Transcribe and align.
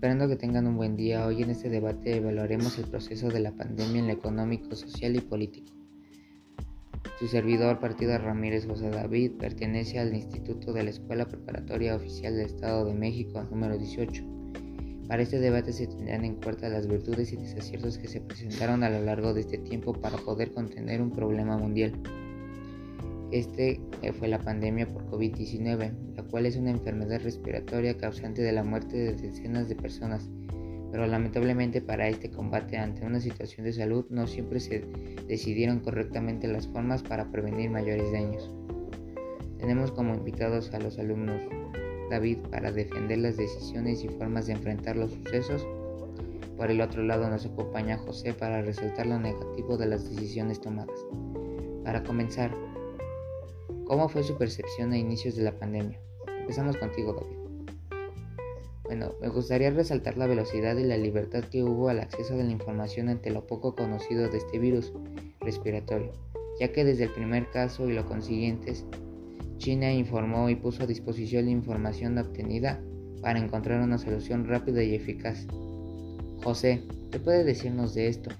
Esperando 0.00 0.28
que 0.28 0.36
tengan 0.36 0.66
un 0.66 0.78
buen 0.78 0.96
día, 0.96 1.26
hoy 1.26 1.42
en 1.42 1.50
este 1.50 1.68
debate 1.68 2.16
evaluaremos 2.16 2.78
el 2.78 2.86
proceso 2.86 3.28
de 3.28 3.38
la 3.38 3.52
pandemia 3.52 4.00
en 4.00 4.06
lo 4.06 4.14
económico, 4.14 4.74
social 4.74 5.14
y 5.14 5.20
político. 5.20 5.74
Su 7.18 7.28
servidor, 7.28 7.80
Partido 7.80 8.16
Ramírez 8.16 8.66
José 8.66 8.88
David, 8.88 9.32
pertenece 9.32 9.98
al 9.98 10.14
Instituto 10.14 10.72
de 10.72 10.84
la 10.84 10.88
Escuela 10.88 11.26
Preparatoria 11.26 11.94
Oficial 11.94 12.34
del 12.34 12.46
Estado 12.46 12.86
de 12.86 12.94
México, 12.94 13.44
número 13.50 13.76
18. 13.76 14.24
Para 15.06 15.20
este 15.20 15.38
debate 15.38 15.74
se 15.74 15.86
tendrán 15.86 16.24
en 16.24 16.36
cuenta 16.36 16.70
las 16.70 16.86
virtudes 16.86 17.34
y 17.34 17.36
desaciertos 17.36 17.98
que 17.98 18.08
se 18.08 18.22
presentaron 18.22 18.82
a 18.82 18.88
lo 18.88 19.02
largo 19.04 19.34
de 19.34 19.42
este 19.42 19.58
tiempo 19.58 19.92
para 19.92 20.16
poder 20.16 20.52
contener 20.52 21.02
un 21.02 21.10
problema 21.10 21.58
mundial. 21.58 21.92
Este 23.32 23.80
eh, 24.02 24.12
fue 24.12 24.26
la 24.28 24.40
pandemia 24.40 24.86
por 24.88 25.06
COVID-19, 25.06 25.92
la 26.16 26.22
cual 26.24 26.46
es 26.46 26.56
una 26.56 26.70
enfermedad 26.70 27.20
respiratoria 27.22 27.96
causante 27.96 28.42
de 28.42 28.52
la 28.52 28.64
muerte 28.64 28.96
de 28.96 29.12
decenas 29.14 29.68
de 29.68 29.76
personas, 29.76 30.28
pero 30.90 31.06
lamentablemente 31.06 31.80
para 31.80 32.08
este 32.08 32.30
combate 32.30 32.76
ante 32.76 33.06
una 33.06 33.20
situación 33.20 33.66
de 33.66 33.72
salud 33.72 34.04
no 34.10 34.26
siempre 34.26 34.58
se 34.58 34.84
decidieron 35.28 35.78
correctamente 35.78 36.48
las 36.48 36.66
formas 36.66 37.04
para 37.04 37.30
prevenir 37.30 37.70
mayores 37.70 38.10
daños. 38.10 38.50
Tenemos 39.58 39.92
como 39.92 40.14
invitados 40.14 40.72
a 40.74 40.80
los 40.80 40.98
alumnos 40.98 41.40
David 42.10 42.38
para 42.50 42.72
defender 42.72 43.18
las 43.18 43.36
decisiones 43.36 44.02
y 44.02 44.08
formas 44.08 44.46
de 44.46 44.54
enfrentar 44.54 44.96
los 44.96 45.12
sucesos. 45.12 45.64
Por 46.56 46.70
el 46.70 46.80
otro 46.80 47.04
lado 47.04 47.30
nos 47.30 47.46
acompaña 47.46 47.96
José 47.96 48.34
para 48.34 48.60
resaltar 48.60 49.06
lo 49.06 49.18
negativo 49.18 49.78
de 49.78 49.86
las 49.86 50.10
decisiones 50.10 50.60
tomadas. 50.60 50.98
Para 51.84 52.02
comenzar, 52.02 52.50
¿Cómo 53.86 54.08
fue 54.08 54.22
su 54.22 54.36
percepción 54.36 54.92
a 54.92 54.98
inicios 54.98 55.36
de 55.36 55.42
la 55.42 55.58
pandemia? 55.58 56.00
Empezamos 56.40 56.76
contigo, 56.76 57.12
David. 57.12 57.40
Bueno, 58.84 59.12
me 59.20 59.28
gustaría 59.28 59.70
resaltar 59.70 60.18
la 60.18 60.26
velocidad 60.26 60.76
y 60.76 60.84
la 60.84 60.96
libertad 60.96 61.44
que 61.44 61.62
hubo 61.62 61.88
al 61.88 62.00
acceso 62.00 62.36
de 62.36 62.42
la 62.44 62.50
información 62.50 63.08
ante 63.08 63.30
lo 63.30 63.46
poco 63.46 63.76
conocido 63.76 64.28
de 64.28 64.38
este 64.38 64.58
virus 64.58 64.92
respiratorio, 65.40 66.12
ya 66.58 66.72
que 66.72 66.84
desde 66.84 67.04
el 67.04 67.10
primer 67.10 67.48
caso 67.50 67.88
y 67.88 67.92
lo 67.92 68.04
consiguientes, 68.06 68.84
China 69.58 69.92
informó 69.92 70.50
y 70.50 70.56
puso 70.56 70.82
a 70.82 70.86
disposición 70.86 71.44
la 71.44 71.52
información 71.52 72.18
obtenida 72.18 72.80
para 73.22 73.38
encontrar 73.38 73.80
una 73.80 73.98
solución 73.98 74.48
rápida 74.48 74.82
y 74.82 74.94
eficaz. 74.94 75.46
José, 76.42 76.82
¿qué 77.12 77.20
puede 77.20 77.44
decirnos 77.44 77.94
de 77.94 78.08
esto? 78.08 78.30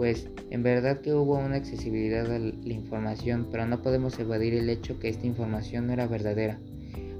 Pues 0.00 0.30
en 0.48 0.62
verdad 0.62 1.02
que 1.02 1.12
hubo 1.12 1.36
una 1.36 1.56
accesibilidad 1.56 2.24
a 2.32 2.38
la 2.38 2.72
información, 2.72 3.48
pero 3.52 3.66
no 3.66 3.82
podemos 3.82 4.18
evadir 4.18 4.54
el 4.54 4.70
hecho 4.70 4.98
que 4.98 5.10
esta 5.10 5.26
información 5.26 5.86
no 5.86 5.92
era 5.92 6.06
verdadera 6.06 6.58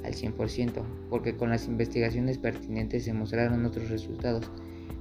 al 0.03 0.14
100%, 0.14 0.83
porque 1.11 1.37
con 1.37 1.50
las 1.50 1.67
investigaciones 1.67 2.39
pertinentes 2.39 3.05
se 3.05 3.12
mostraron 3.12 3.67
otros 3.67 3.91
resultados. 3.91 4.50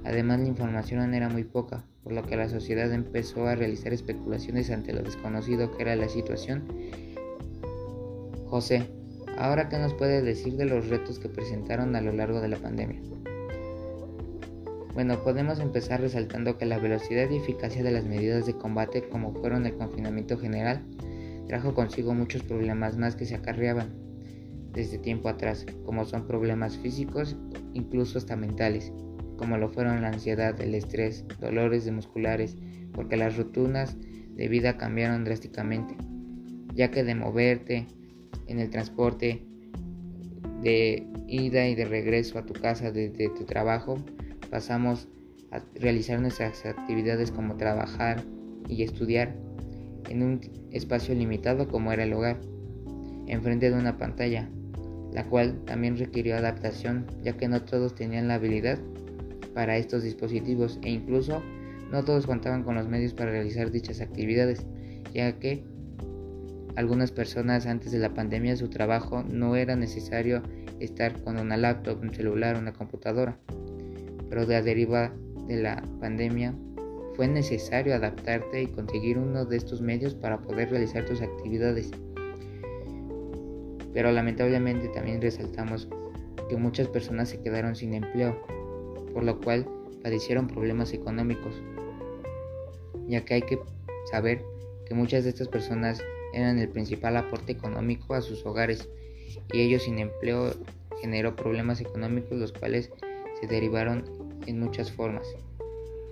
Además 0.04 0.40
la 0.40 0.48
información 0.48 1.14
era 1.14 1.30
muy 1.30 1.44
poca, 1.44 1.86
por 2.04 2.12
lo 2.12 2.22
que 2.22 2.36
la 2.36 2.50
sociedad 2.50 2.92
empezó 2.92 3.46
a 3.46 3.54
realizar 3.54 3.94
especulaciones 3.94 4.70
ante 4.70 4.92
lo 4.92 5.02
desconocido 5.02 5.74
que 5.74 5.84
era 5.84 5.96
la 5.96 6.10
situación. 6.10 6.64
José, 8.44 8.90
ahora 9.38 9.70
qué 9.70 9.78
nos 9.78 9.94
puede 9.94 10.20
decir 10.20 10.58
de 10.58 10.66
los 10.66 10.90
retos 10.90 11.18
que 11.18 11.30
presentaron 11.30 11.96
a 11.96 12.02
lo 12.02 12.12
largo 12.12 12.42
de 12.42 12.48
la 12.48 12.58
pandemia? 12.58 13.00
Bueno, 14.92 15.22
podemos 15.22 15.60
empezar 15.60 16.00
resaltando 16.00 16.58
que 16.58 16.66
la 16.66 16.78
velocidad 16.78 17.30
y 17.30 17.36
eficacia 17.36 17.84
de 17.84 17.92
las 17.92 18.04
medidas 18.04 18.46
de 18.46 18.54
combate, 18.54 19.08
como 19.08 19.32
fueron 19.32 19.64
el 19.64 19.76
confinamiento 19.76 20.36
general, 20.36 20.84
trajo 21.46 21.74
consigo 21.74 22.12
muchos 22.12 22.42
problemas 22.42 22.96
más 22.96 23.14
que 23.14 23.24
se 23.24 23.36
acarreaban 23.36 23.88
desde 24.72 24.98
tiempo 24.98 25.28
atrás, 25.28 25.64
como 25.84 26.04
son 26.04 26.26
problemas 26.26 26.76
físicos, 26.76 27.36
incluso 27.72 28.18
hasta 28.18 28.34
mentales, 28.34 28.92
como 29.36 29.58
lo 29.58 29.68
fueron 29.68 30.02
la 30.02 30.08
ansiedad, 30.08 30.60
el 30.60 30.74
estrés, 30.74 31.24
dolores 31.40 31.84
de 31.84 31.92
musculares, 31.92 32.56
porque 32.92 33.16
las 33.16 33.36
rutinas 33.36 33.96
de 34.34 34.48
vida 34.48 34.76
cambiaron 34.76 35.24
drásticamente, 35.24 35.96
ya 36.74 36.90
que 36.90 37.04
de 37.04 37.14
moverte 37.14 37.86
en 38.46 38.58
el 38.58 38.70
transporte, 38.70 39.44
de 40.62 41.06
ida 41.28 41.68
y 41.68 41.74
de 41.74 41.84
regreso 41.84 42.38
a 42.38 42.44
tu 42.44 42.54
casa 42.54 42.90
desde 42.90 43.28
tu 43.30 43.44
trabajo, 43.44 43.96
pasamos 44.50 45.08
a 45.50 45.60
realizar 45.74 46.20
nuestras 46.20 46.64
actividades 46.66 47.30
como 47.30 47.56
trabajar 47.56 48.22
y 48.68 48.82
estudiar 48.82 49.34
en 50.08 50.22
un 50.22 50.40
espacio 50.70 51.14
limitado 51.14 51.68
como 51.68 51.92
era 51.92 52.04
el 52.04 52.12
hogar, 52.12 52.40
enfrente 53.26 53.70
de 53.70 53.76
una 53.76 53.96
pantalla, 53.96 54.48
la 55.12 55.24
cual 55.26 55.60
también 55.64 55.96
requirió 55.96 56.36
adaptación 56.36 57.06
ya 57.22 57.36
que 57.36 57.48
no 57.48 57.62
todos 57.62 57.94
tenían 57.94 58.28
la 58.28 58.34
habilidad 58.34 58.78
para 59.54 59.76
estos 59.76 60.02
dispositivos 60.02 60.78
e 60.82 60.90
incluso 60.90 61.42
no 61.90 62.04
todos 62.04 62.26
contaban 62.26 62.62
con 62.62 62.76
los 62.76 62.88
medios 62.88 63.14
para 63.14 63.32
realizar 63.32 63.70
dichas 63.70 64.00
actividades, 64.00 64.64
ya 65.12 65.38
que 65.38 65.64
algunas 66.76 67.10
personas 67.10 67.66
antes 67.66 67.90
de 67.90 67.98
la 67.98 68.14
pandemia 68.14 68.56
su 68.56 68.68
trabajo 68.68 69.24
no 69.24 69.56
era 69.56 69.74
necesario 69.74 70.42
estar 70.78 71.20
con 71.22 71.38
una 71.38 71.56
laptop, 71.56 72.00
un 72.00 72.14
celular, 72.14 72.56
una 72.56 72.72
computadora 72.72 73.36
pero 74.30 74.46
de 74.46 74.54
la 74.54 74.62
deriva 74.62 75.12
de 75.46 75.56
la 75.56 75.82
pandemia 76.00 76.54
fue 77.16 77.28
necesario 77.28 77.94
adaptarte 77.94 78.62
y 78.62 78.66
conseguir 78.68 79.18
uno 79.18 79.44
de 79.44 79.56
estos 79.56 79.82
medios 79.82 80.14
para 80.14 80.40
poder 80.40 80.70
realizar 80.70 81.04
tus 81.04 81.20
actividades. 81.20 81.90
Pero 83.92 84.12
lamentablemente 84.12 84.88
también 84.88 85.20
resaltamos 85.20 85.88
que 86.48 86.56
muchas 86.56 86.88
personas 86.88 87.28
se 87.28 87.42
quedaron 87.42 87.76
sin 87.76 87.92
empleo, 87.92 88.40
por 89.12 89.24
lo 89.24 89.40
cual 89.40 89.66
padecieron 90.02 90.46
problemas 90.46 90.94
económicos, 90.94 91.60
ya 93.08 93.24
que 93.24 93.34
hay 93.34 93.42
que 93.42 93.58
saber 94.10 94.42
que 94.86 94.94
muchas 94.94 95.24
de 95.24 95.30
estas 95.30 95.48
personas 95.48 96.02
eran 96.32 96.58
el 96.58 96.68
principal 96.68 97.16
aporte 97.16 97.52
económico 97.52 98.14
a 98.14 98.22
sus 98.22 98.46
hogares 98.46 98.88
y 99.52 99.60
ellos 99.60 99.82
sin 99.82 99.98
empleo 99.98 100.54
generó 101.00 101.34
problemas 101.34 101.80
económicos 101.80 102.38
los 102.38 102.52
cuales 102.52 102.90
se 103.40 103.46
derivaron 103.46 104.19
en 104.46 104.60
muchas 104.60 104.90
formas, 104.90 105.26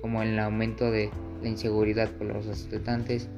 como 0.00 0.22
el 0.22 0.38
aumento 0.38 0.90
de 0.90 1.10
la 1.42 1.48
inseguridad 1.48 2.10
por 2.12 2.26
los 2.26 2.46
asaltantes 2.46 3.28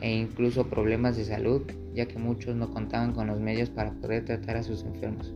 e 0.00 0.14
incluso 0.14 0.68
problemas 0.68 1.16
de 1.16 1.24
salud, 1.24 1.62
ya 1.94 2.06
que 2.06 2.18
muchos 2.18 2.54
no 2.56 2.70
contaban 2.70 3.12
con 3.12 3.26
los 3.28 3.40
medios 3.40 3.70
para 3.70 3.92
poder 3.92 4.24
tratar 4.24 4.56
a 4.56 4.62
sus 4.62 4.84
enfermos. 4.84 5.34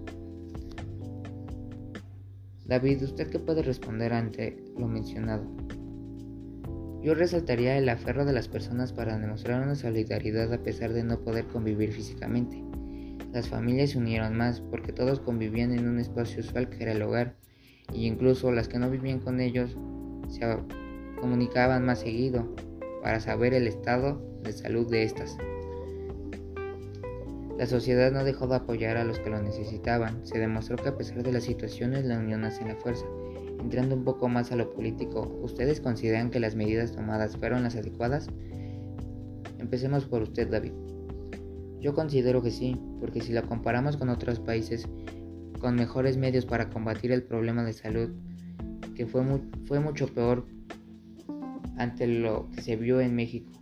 David, 2.67 3.03
¿usted 3.03 3.29
qué 3.31 3.39
puede 3.39 3.63
responder 3.63 4.13
ante 4.13 4.63
lo 4.79 4.87
mencionado? 4.87 5.45
Yo 7.03 7.15
resaltaría 7.15 7.79
el 7.79 7.89
aferro 7.89 8.25
de 8.25 8.35
las 8.35 8.47
personas 8.47 8.93
para 8.93 9.19
demostrar 9.19 9.63
una 9.63 9.75
solidaridad 9.75 10.53
a 10.53 10.63
pesar 10.63 10.93
de 10.93 11.03
no 11.03 11.19
poder 11.21 11.47
convivir 11.47 11.93
físicamente. 11.93 12.63
Las 13.33 13.49
familias 13.49 13.91
se 13.91 13.99
unieron 13.99 14.37
más 14.37 14.61
porque 14.61 14.93
todos 14.93 15.19
convivían 15.19 15.73
en 15.73 15.89
un 15.89 15.99
espacio 15.99 16.41
usual 16.41 16.69
que 16.69 16.83
era 16.83 16.93
el 16.93 17.03
hogar 17.03 17.37
y 17.93 18.07
incluso 18.07 18.53
las 18.53 18.69
que 18.69 18.79
no 18.79 18.91
vivían 18.91 19.21
con 19.21 19.41
ellos 19.41 19.77
se 20.29 20.41
comunicaban 21.21 21.85
más 21.85 22.01
seguido 22.01 22.55
para 23.03 23.21
saber 23.21 23.55
el 23.55 23.67
estado 23.67 24.21
de 24.43 24.53
salud 24.53 24.89
de 24.91 25.05
estas. 25.05 25.37
La 27.59 27.67
sociedad 27.67 28.11
no 28.11 28.25
dejó 28.25 28.47
de 28.47 28.57
apoyar 28.57 28.97
a 28.97 29.05
los 29.05 29.19
que 29.19 29.29
lo 29.29 29.43
necesitaban, 29.43 30.25
se 30.27 30.39
demostró 30.39 30.77
que 30.77 30.89
a 30.89 30.97
pesar 30.97 31.23
de 31.23 31.33
las 31.33 31.45
situaciones 31.45 32.07
la 32.07 32.19
unión 32.19 32.45
hace 32.45 32.65
la 32.65 32.77
fuerza. 32.77 33.05
Entrando 33.61 33.95
un 33.95 34.05
poco 34.05 34.29
más 34.29 34.51
a 34.51 34.57
lo 34.57 34.73
político, 34.73 35.39
¿ustedes 35.43 35.81
consideran 35.81 36.31
que 36.31 36.41
las 36.41 36.55
medidas 36.55 36.93
tomadas 36.93 37.37
fueron 37.37 37.63
las 37.63 37.77
adecuadas? 37.77 38.29
Empecemos 39.59 40.07
por 40.07 40.23
usted, 40.23 40.49
David. 40.49 40.73
Yo 41.81 41.95
considero 41.95 42.43
que 42.43 42.51
sí, 42.51 42.81
porque 42.99 43.21
si 43.21 43.35
la 43.35 43.43
comparamos 43.43 43.99
con 43.99 44.09
otros 44.09 44.41
países, 44.41 44.89
con 45.61 45.77
mejores 45.77 46.17
medios 46.17 46.47
para 46.47 46.71
combatir 46.71 47.13
el 47.13 47.23
problema 47.23 47.63
de 47.63 47.73
salud, 47.73 48.11
que 48.97 49.07
fue, 49.07 49.23
fue 49.67 49.79
mucho 49.79 50.09
peor 50.09 50.47
ante 51.77 52.07
lo 52.07 52.51
que 52.51 52.63
se 52.63 52.77
vio 52.77 53.01
en 53.01 53.15
México, 53.15 53.53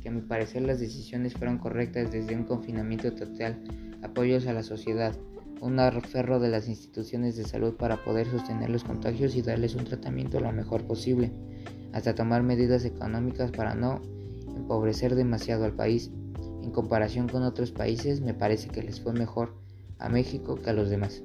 que 0.00 0.08
a 0.08 0.12
mi 0.12 0.20
parecer 0.20 0.62
las 0.62 0.78
decisiones 0.78 1.34
fueron 1.34 1.58
correctas 1.58 2.12
desde 2.12 2.36
un 2.36 2.44
confinamiento 2.44 3.12
total, 3.12 3.62
apoyos 4.02 4.46
a 4.46 4.52
la 4.52 4.62
sociedad, 4.62 5.14
un 5.60 5.80
aferro 5.80 6.38
de 6.38 6.48
las 6.48 6.68
instituciones 6.68 7.36
de 7.36 7.44
salud 7.44 7.74
para 7.74 8.04
poder 8.04 8.26
sostener 8.26 8.70
los 8.70 8.84
contagios 8.84 9.34
y 9.36 9.42
darles 9.42 9.74
un 9.74 9.84
tratamiento 9.84 10.38
lo 10.40 10.52
mejor 10.52 10.84
posible, 10.84 11.32
hasta 11.92 12.14
tomar 12.14 12.42
medidas 12.42 12.84
económicas 12.84 13.50
para 13.50 13.74
no 13.74 14.02
empobrecer 14.54 15.14
demasiado 15.14 15.64
al 15.64 15.72
país. 15.72 16.10
En 16.62 16.70
comparación 16.70 17.28
con 17.28 17.42
otros 17.42 17.72
países, 17.72 18.20
me 18.20 18.34
parece 18.34 18.68
que 18.68 18.82
les 18.82 19.00
fue 19.00 19.12
mejor 19.12 19.54
a 19.98 20.08
México 20.08 20.56
que 20.56 20.70
a 20.70 20.72
los 20.72 20.90
demás. 20.90 21.22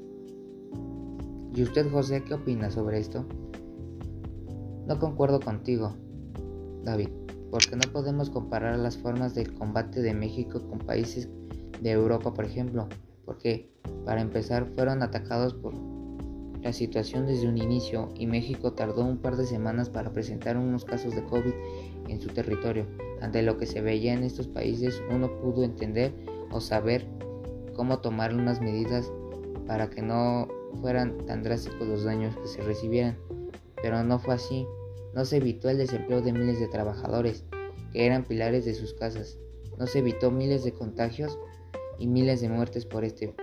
¿Y 1.54 1.64
usted, 1.64 1.92
José, 1.92 2.24
qué 2.24 2.34
opina 2.34 2.72
sobre 2.72 3.00
esto? 3.00 3.26
No 4.88 5.00
concuerdo 5.00 5.40
contigo, 5.42 5.94
David, 6.84 7.10
porque 7.52 7.76
no 7.76 7.92
podemos 7.92 8.30
comparar 8.30 8.80
las 8.80 8.98
formas 8.98 9.36
de 9.36 9.46
combate 9.46 10.02
de 10.02 10.14
México 10.14 10.62
con 10.70 10.80
países 10.80 11.28
de 11.82 11.92
Europa, 11.92 12.34
por 12.34 12.46
ejemplo, 12.46 12.88
porque, 13.26 13.70
para 14.06 14.22
empezar, 14.22 14.66
fueron 14.76 15.04
atacados 15.04 15.54
por 15.54 15.74
la 16.62 16.72
situación 16.72 17.26
desde 17.26 17.50
un 17.50 17.58
inicio 17.58 18.10
y 18.16 18.28
México 18.28 18.74
tardó 18.74 19.04
un 19.04 19.18
par 19.18 19.36
de 19.36 19.46
semanas 19.46 19.90
para 19.90 20.12
presentar 20.12 20.58
unos 20.58 20.86
casos 20.86 21.16
de 21.16 21.24
COVID 21.24 21.54
en 22.08 22.22
su 22.22 22.30
territorio. 22.30 22.86
Ante 23.20 23.42
lo 23.42 23.58
que 23.58 23.66
se 23.66 23.82
veía 23.82 24.14
en 24.14 24.24
estos 24.24 24.48
países, 24.48 25.02
uno 25.14 25.30
pudo 25.42 25.64
entender 25.64 26.14
o 26.52 26.62
saber 26.62 27.08
cómo 27.76 28.00
tomar 28.00 28.34
unas 28.34 28.62
medidas 28.62 29.12
para 29.68 29.90
que 29.90 30.02
no 30.02 30.48
fueran 30.78 31.26
tan 31.26 31.44
drásticos 31.44 31.88
los 31.88 32.04
daños 32.04 32.36
que 32.38 32.48
se 32.48 32.62
recibieran. 32.62 33.18
Pero 33.82 34.04
no 34.04 34.20
fue 34.20 34.36
así. 34.36 34.66
No 35.14 35.26
se 35.26 35.38
evitó 35.38 35.70
el 35.70 35.78
desempleo 35.78 36.22
de 36.22 36.34
miles 36.34 36.60
de 36.60 36.68
trabajadores, 36.68 37.44
que 37.92 38.06
eran 38.06 38.24
pilares 38.24 38.66
de 38.66 38.74
sus 38.74 38.94
casas. 38.94 39.38
No 39.78 39.88
se 39.88 40.00
evitó 40.00 40.32
miles 40.32 40.64
de 40.64 40.74
contagios 40.74 41.38
y 42.00 42.08
miles 42.08 42.42
de 42.42 42.50
muertes 42.50 42.86
por 42.86 43.04
este 43.04 43.34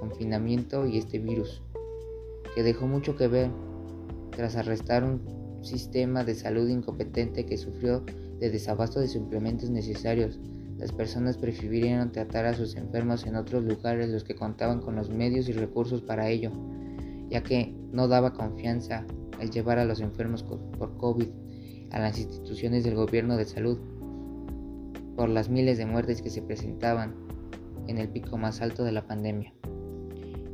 confinamiento 0.00 0.86
y 0.86 0.98
este 0.98 1.18
virus 1.18 1.62
que 2.54 2.62
dejó 2.62 2.86
mucho 2.86 3.16
que 3.16 3.28
ver 3.28 3.50
tras 4.30 4.56
arrestar 4.56 5.04
un 5.04 5.20
sistema 5.62 6.24
de 6.24 6.34
salud 6.34 6.68
incompetente 6.68 7.46
que 7.46 7.56
sufrió 7.56 8.02
de 8.38 8.50
desabasto 8.50 9.00
de 9.00 9.08
suplementos 9.08 9.70
necesarios. 9.70 10.38
Las 10.80 10.92
personas 10.92 11.36
prefirieron 11.36 12.10
tratar 12.10 12.46
a 12.46 12.54
sus 12.54 12.74
enfermos 12.74 13.26
en 13.26 13.36
otros 13.36 13.64
lugares 13.64 14.08
los 14.08 14.24
que 14.24 14.34
contaban 14.34 14.80
con 14.80 14.96
los 14.96 15.10
medios 15.10 15.46
y 15.50 15.52
recursos 15.52 16.00
para 16.00 16.30
ello, 16.30 16.50
ya 17.28 17.42
que 17.42 17.74
no 17.92 18.08
daba 18.08 18.32
confianza 18.32 19.04
al 19.38 19.50
llevar 19.50 19.78
a 19.78 19.84
los 19.84 20.00
enfermos 20.00 20.42
por 20.42 20.96
COVID 20.96 21.28
a 21.90 21.98
las 21.98 22.18
instituciones 22.18 22.82
del 22.84 22.94
gobierno 22.94 23.36
de 23.36 23.44
salud 23.44 23.78
por 25.16 25.28
las 25.28 25.50
miles 25.50 25.76
de 25.76 25.84
muertes 25.84 26.22
que 26.22 26.30
se 26.30 26.40
presentaban 26.40 27.14
en 27.86 27.98
el 27.98 28.08
pico 28.08 28.38
más 28.38 28.62
alto 28.62 28.82
de 28.82 28.92
la 28.92 29.06
pandemia. 29.06 29.52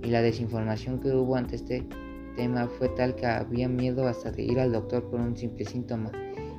Y 0.02 0.08
la 0.08 0.23
desinformación 0.23 0.99
que 0.99 1.12
hubo 1.12 1.37
ante 1.37 1.55
este 1.55 1.87
tema 2.37 2.67
fue 2.67 2.88
tal 2.88 3.14
que 3.14 3.26
había 3.26 3.69
miedo 3.69 4.08
hasta 4.08 4.32
de 4.32 4.43
ir 4.43 4.58
al 4.58 4.73
doctor 4.73 5.08
por 5.08 5.20
un 5.20 5.37
simple 5.37 5.64
síntoma, 5.67 6.11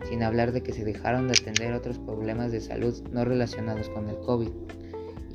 sin 0.10 0.24
hablar 0.24 0.52
de 0.52 0.62
que 0.62 0.74
se 0.74 0.86
dejaron 0.86 1.28
de 1.28 1.34
atender 1.34 1.74
otros 1.74 2.00
problemas 2.00 2.52
de 2.52 2.62
salud 2.62 2.96
no 3.12 3.26
relacionados 3.26 3.90
con 3.90 4.10
el 4.10 4.18
COVID. 4.20 4.50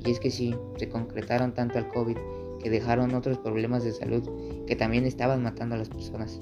Y 0.05 0.11
es 0.11 0.21
que 0.21 0.31
sí, 0.31 0.55
se 0.77 0.89
concretaron 0.89 1.55
tanto 1.55 1.79
al 1.79 1.89
COVID 1.89 2.17
que 2.63 2.71
dejaron 2.71 3.15
otros 3.15 3.39
problemas 3.39 3.85
de 3.85 3.93
salud 3.93 4.29
que 4.67 4.77
también 4.77 5.05
estaban 5.05 5.43
matando 5.43 5.75
a 5.75 5.79
las 5.79 5.89
personas. 5.89 6.41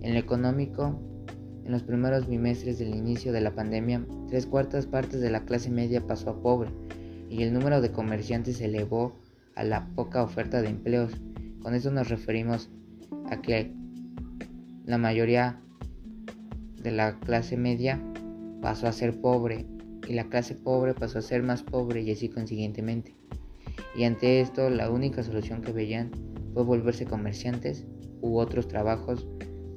En 0.00 0.14
lo 0.14 0.20
económico, 0.20 1.00
en 1.64 1.72
los 1.72 1.82
primeros 1.82 2.26
bimestres 2.28 2.78
del 2.78 2.94
inicio 2.94 3.32
de 3.32 3.40
la 3.40 3.54
pandemia, 3.54 4.04
tres 4.28 4.46
cuartas 4.46 4.86
partes 4.86 5.20
de 5.20 5.30
la 5.30 5.44
clase 5.44 5.70
media 5.70 6.06
pasó 6.06 6.30
a 6.30 6.40
pobre 6.40 6.70
y 7.28 7.42
el 7.42 7.52
número 7.52 7.80
de 7.80 7.92
comerciantes 7.92 8.58
se 8.58 8.66
elevó 8.66 9.18
a 9.54 9.64
la 9.64 9.88
poca 9.94 10.22
oferta 10.22 10.62
de 10.62 10.68
empleos. 10.68 11.12
Con 11.60 11.74
eso 11.74 11.90
nos 11.90 12.08
referimos 12.08 12.70
a 13.28 13.42
que 13.42 13.72
la 14.86 14.98
mayoría 14.98 15.60
de 16.82 16.92
la 16.92 17.18
clase 17.20 17.56
media 17.56 18.00
pasó 18.60 18.86
a 18.86 18.92
ser 18.92 19.20
pobre 19.20 19.66
y 20.06 20.14
la 20.14 20.24
clase 20.24 20.54
pobre 20.54 20.94
pasó 20.94 21.18
a 21.18 21.22
ser 21.22 21.42
más 21.42 21.62
pobre 21.62 22.02
y 22.02 22.10
así 22.10 22.28
consiguientemente. 22.28 23.14
Y 23.96 24.04
ante 24.04 24.40
esto 24.40 24.70
la 24.70 24.90
única 24.90 25.22
solución 25.22 25.60
que 25.60 25.72
veían 25.72 26.10
fue 26.54 26.64
volverse 26.64 27.04
comerciantes 27.04 27.86
u 28.20 28.38
otros 28.38 28.68
trabajos 28.68 29.26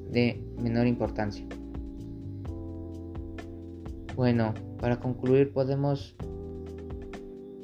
de 0.09 0.43
menor 0.61 0.87
importancia. 0.87 1.45
Bueno, 4.15 4.53
para 4.79 4.99
concluir 4.99 5.51
podemos 5.53 6.15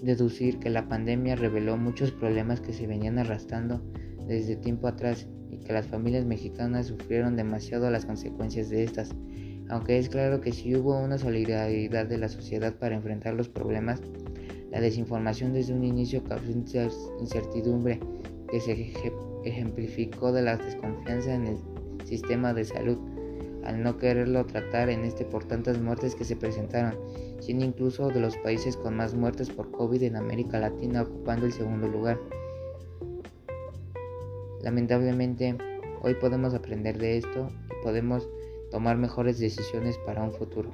deducir 0.02 0.60
que 0.60 0.70
la 0.70 0.88
pandemia 0.88 1.36
reveló 1.36 1.78
muchos 1.78 2.12
problemas 2.12 2.62
que 2.62 2.74
se 2.74 2.88
venían 2.88 3.18
arrastrando 3.18 3.82
desde 4.28 4.56
tiempo 4.56 4.88
atrás 4.88 5.28
y 5.50 5.58
que 5.58 5.74
las 5.74 5.88
familias 5.88 6.26
mexicanas 6.26 6.88
sufrieron 6.88 7.36
demasiado 7.36 7.90
las 7.90 8.06
consecuencias 8.06 8.70
de 8.70 8.84
estas. 8.84 9.10
Aunque 9.70 9.98
es 9.98 10.10
claro 10.10 10.40
que 10.42 10.52
si 10.52 10.76
hubo 10.76 10.98
una 10.98 11.18
solidaridad 11.18 12.06
de 12.06 12.18
la 12.18 12.30
sociedad 12.30 12.74
para 12.76 12.96
enfrentar 12.96 13.34
los 13.34 13.50
problemas, 13.50 14.02
la 14.72 14.80
desinformación 14.80 15.54
desde 15.54 15.74
un 15.74 15.84
inicio 15.84 16.24
causó 16.24 16.52
incertidumbre 17.20 18.00
que 18.50 18.62
se 18.62 18.94
ejemplificó 19.44 20.32
de 20.32 20.42
la 20.42 20.58
desconfianza 20.58 21.34
en 21.34 21.48
el 21.48 21.58
sistema 22.06 22.54
de 22.54 22.64
salud 22.64 22.98
al 23.68 23.84
no 23.84 23.98
quererlo 23.98 24.46
tratar 24.46 24.90
en 24.90 25.04
este 25.04 25.26
por 25.26 25.44
tantas 25.44 25.78
muertes 25.80 26.16
que 26.16 26.24
se 26.24 26.38
presentaron, 26.38 26.98
siendo 27.42 27.66
incluso 27.66 28.08
de 28.08 28.22
los 28.22 28.38
países 28.38 28.78
con 28.78 28.96
más 28.96 29.14
muertes 29.14 29.50
por 29.50 29.72
COVID 29.72 30.04
en 30.04 30.16
América 30.16 30.58
Latina 30.58 31.02
ocupando 31.02 31.46
el 31.46 31.52
segundo 31.52 31.88
lugar. 31.90 32.18
Lamentablemente, 34.62 35.58
hoy 36.02 36.14
podemos 36.16 36.54
aprender 36.54 36.98
de 36.98 37.18
esto 37.18 37.50
y 37.66 37.84
podemos 37.84 38.30
tomar 38.72 38.98
mejores 38.98 39.40
decisiones 39.40 39.98
para 40.06 40.24
un 40.24 40.32
futuro. 40.32 40.72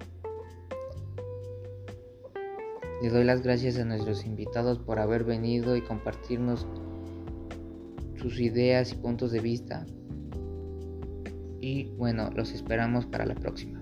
Les 3.01 3.11
doy 3.11 3.23
las 3.23 3.41
gracias 3.41 3.77
a 3.77 3.85
nuestros 3.85 4.25
invitados 4.25 4.79
por 4.79 4.99
haber 4.99 5.23
venido 5.23 5.75
y 5.75 5.81
compartirnos 5.81 6.65
sus 8.15 8.39
ideas 8.39 8.93
y 8.93 8.95
puntos 8.95 9.31
de 9.31 9.39
vista 9.41 9.85
y 11.63 11.85
bueno, 11.95 12.29
los 12.35 12.51
esperamos 12.51 13.05
para 13.05 13.25
la 13.25 13.35
próxima. 13.35 13.81